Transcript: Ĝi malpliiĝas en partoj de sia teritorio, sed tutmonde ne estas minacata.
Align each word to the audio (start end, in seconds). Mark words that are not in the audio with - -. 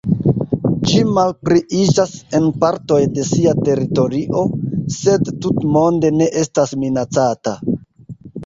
Ĝi 0.91 1.01
malpliiĝas 1.17 2.13
en 2.39 2.47
partoj 2.63 2.99
de 3.17 3.27
sia 3.33 3.53
teritorio, 3.69 4.47
sed 4.97 5.31
tutmonde 5.45 6.15
ne 6.19 6.31
estas 6.47 6.75
minacata. 6.87 7.59